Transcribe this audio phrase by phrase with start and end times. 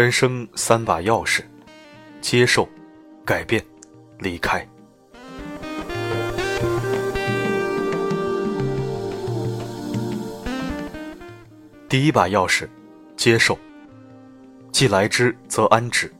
[0.00, 1.42] 人生三把钥匙：
[2.22, 2.66] 接受、
[3.22, 3.62] 改变、
[4.18, 4.66] 离开。
[11.86, 12.66] 第一把钥匙，
[13.14, 13.58] 接受。
[14.72, 16.10] 既来之，则安之。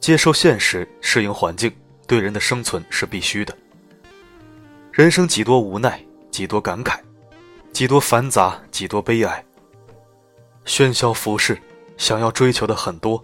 [0.00, 1.72] 接受现实，适应环境，
[2.08, 3.56] 对人的生存是必须的。
[4.90, 6.98] 人生几多无奈，几多感慨，
[7.72, 9.44] 几多繁杂，几多悲哀。
[10.66, 11.56] 喧嚣浮世，
[12.00, 13.22] 想要追求的很多，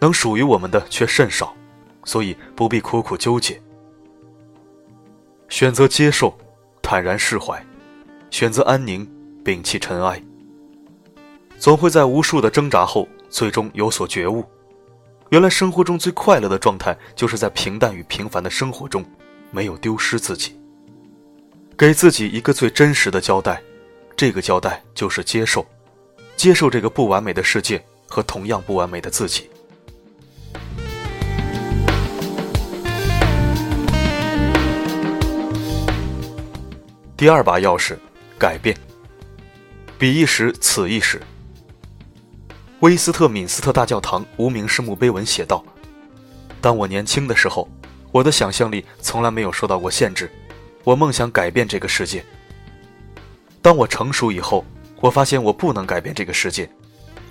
[0.00, 1.54] 能属于我们的却甚少，
[2.04, 3.60] 所以不必苦苦纠结。
[5.50, 6.36] 选择接受，
[6.80, 7.62] 坦然释怀；
[8.30, 9.06] 选择安宁。
[9.44, 10.22] 摒弃尘埃，
[11.58, 14.42] 总会在无数的挣扎后，最终有所觉悟。
[15.28, 19.04] 原来生活中最快乐的状态，就是在平淡与平凡的生活中，
[19.50, 20.58] 没有丢失自己。
[21.76, 23.62] 给自己一个最真实的交代，
[24.16, 25.66] 这个交代就是接受，
[26.36, 29.50] 接受这个不完美的世界和同样不完美的自己。
[37.16, 37.96] 第二把钥匙，
[38.38, 38.76] 改变。
[39.96, 41.20] 彼一时，此一时。
[42.80, 45.64] 威斯特敏斯特大教堂无名氏墓碑文写道
[46.60, 47.66] ：“当我年轻的时候，
[48.12, 50.30] 我的想象力从来没有受到过限制，
[50.82, 52.22] 我梦想改变这个世界。
[53.62, 54.62] 当我成熟以后，
[55.00, 56.68] 我发现我不能改变这个世界，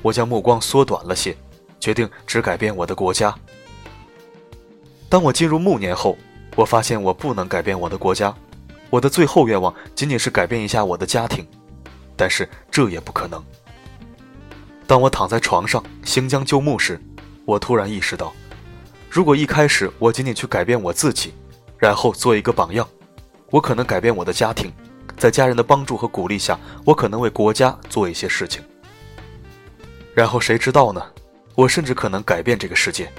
[0.02, 1.36] 我将目光缩短了些，
[1.80, 3.34] 决定只改变我的国家。
[5.10, 6.18] 当我进入暮年后，
[6.56, 8.34] 我发现我不能改变我的国家，
[8.90, 11.46] 我的最后愿望仅仅是改变一下我的家庭。”
[12.16, 13.44] 但是这也不可能。
[14.86, 17.02] 当我躺在床上行将就木时，
[17.44, 18.32] 我突然意识到，
[19.10, 21.34] 如果一开始我仅仅去改变我自己，
[21.80, 22.88] 然后做一个榜样，
[23.50, 24.72] 我可能改变我的家庭，
[25.18, 28.62] 在家人的帮助和鼓励下，我可能为国家做一些事情。
[30.14, 31.02] 然后谁知道呢？
[31.56, 33.12] 我甚至可能改变这个世界。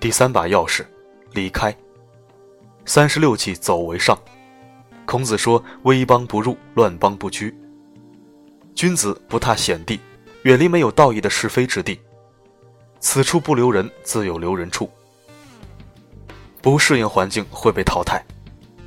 [0.00, 0.84] 第三把钥匙。
[1.32, 1.76] 离开。
[2.84, 4.18] 三十六计，走为上。
[5.04, 7.54] 孔子说：“危邦不入，乱邦不居。”
[8.74, 10.00] 君子不踏险地，
[10.42, 12.00] 远离没有道义的是非之地。
[13.00, 14.90] 此处不留人，自有留人处。
[16.60, 18.22] 不适应环境会被淘汰，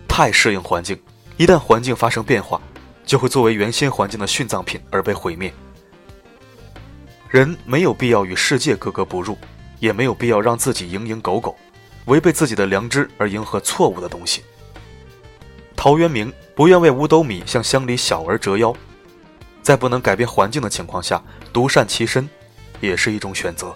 [0.08, 1.02] 太适应环境，
[1.38, 2.62] 一旦环境发生变化，
[3.06, 5.52] 就会作为原先环境的殉葬品而被毁灭。
[7.30, 9.38] 人没有必要与世界格格不入，
[9.80, 11.56] 也没有必要让自己蝇营狗苟。
[12.06, 14.44] 违背自己的良知而迎合错误的东西。
[15.76, 18.76] 陶渊明不愿为五斗米向乡里小儿折腰，
[19.62, 21.24] 在不能改变环境的情况下，
[21.54, 22.28] 独善其身，
[22.80, 23.74] 也是一种选择。